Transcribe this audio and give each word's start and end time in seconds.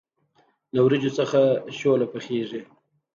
له 0.73 0.79
وریجو 0.83 1.11
څخه 1.19 1.39
شوله 1.77 2.05
پخیږي. 2.13 2.61